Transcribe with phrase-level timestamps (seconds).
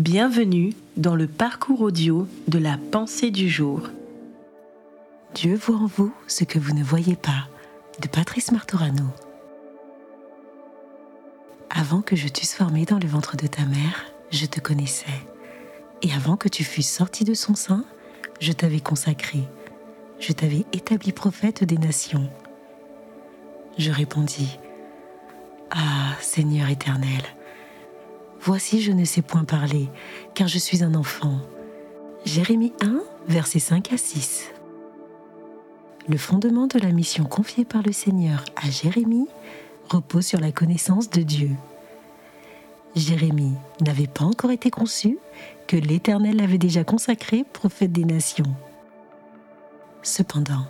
[0.00, 3.82] Bienvenue dans le parcours audio de la pensée du jour.
[5.34, 7.48] Dieu voit en vous ce que vous ne voyez pas
[8.00, 9.04] de Patrice Martorano.
[11.68, 15.04] Avant que je t'eusse formé dans le ventre de ta mère, je te connaissais.
[16.00, 17.84] Et avant que tu fusses sorti de son sein,
[18.40, 19.40] je t'avais consacré.
[20.18, 22.30] Je t'avais établi prophète des nations.
[23.76, 24.56] Je répondis,
[25.70, 27.20] Ah Seigneur éternel,
[28.42, 29.90] Voici, je ne sais point parler,
[30.34, 31.40] car je suis un enfant.
[32.24, 34.48] Jérémie 1, versets 5 à 6.
[36.08, 39.28] Le fondement de la mission confiée par le Seigneur à Jérémie
[39.90, 41.50] repose sur la connaissance de Dieu.
[42.96, 45.18] Jérémie n'avait pas encore été conçu
[45.66, 48.54] que l'Éternel l'avait déjà consacré prophète des nations.
[50.02, 50.66] Cependant,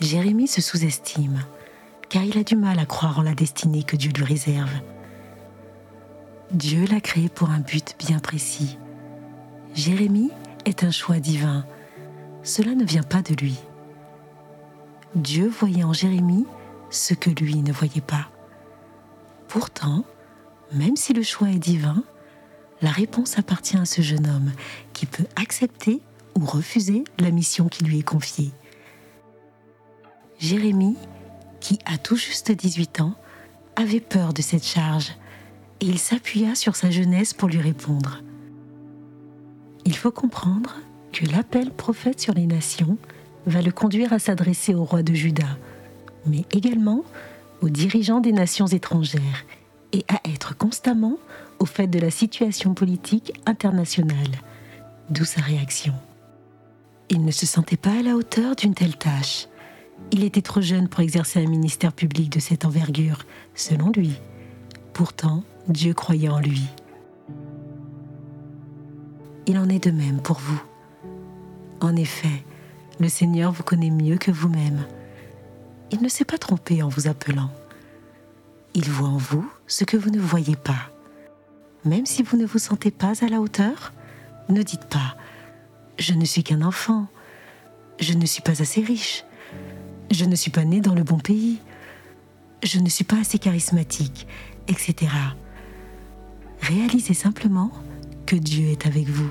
[0.00, 1.44] Jérémie se sous-estime,
[2.08, 4.70] car il a du mal à croire en la destinée que Dieu lui réserve.
[6.52, 8.76] Dieu l'a créé pour un but bien précis.
[9.74, 10.32] Jérémie
[10.64, 11.64] est un choix divin.
[12.42, 13.56] Cela ne vient pas de lui.
[15.14, 16.46] Dieu voyait en Jérémie
[16.90, 18.28] ce que lui ne voyait pas.
[19.46, 20.04] Pourtant,
[20.72, 22.02] même si le choix est divin,
[22.82, 24.52] la réponse appartient à ce jeune homme
[24.92, 26.00] qui peut accepter
[26.34, 28.50] ou refuser la mission qui lui est confiée.
[30.40, 30.96] Jérémie,
[31.60, 33.14] qui a tout juste 18 ans,
[33.76, 35.12] avait peur de cette charge
[35.80, 38.22] et il s'appuya sur sa jeunesse pour lui répondre.
[39.84, 40.76] Il faut comprendre
[41.12, 42.98] que l'appel prophète sur les nations
[43.46, 45.56] va le conduire à s'adresser au roi de Juda,
[46.26, 47.04] mais également
[47.62, 49.44] aux dirigeants des nations étrangères
[49.92, 51.18] et à être constamment
[51.58, 54.40] au fait de la situation politique internationale,
[55.10, 55.94] d'où sa réaction.
[57.08, 59.48] Il ne se sentait pas à la hauteur d'une telle tâche.
[60.12, 64.12] Il était trop jeune pour exercer un ministère public de cette envergure, selon lui.
[64.92, 66.62] Pourtant, Dieu croyait en lui.
[69.46, 70.62] Il en est de même pour vous.
[71.80, 72.44] En effet,
[72.98, 74.84] le Seigneur vous connaît mieux que vous-même.
[75.90, 77.50] Il ne s'est pas trompé en vous appelant.
[78.74, 80.90] Il voit en vous ce que vous ne voyez pas.
[81.84, 83.92] Même si vous ne vous sentez pas à la hauteur,
[84.48, 84.98] ne dites pas⁇
[85.98, 87.06] Je ne suis qu'un enfant,
[87.98, 89.24] je ne suis pas assez riche,
[90.10, 91.58] je ne suis pas né dans le bon pays,
[92.62, 94.26] je ne suis pas assez charismatique,
[94.68, 94.94] etc.⁇
[96.62, 97.72] Réalisez simplement
[98.26, 99.30] que Dieu est avec vous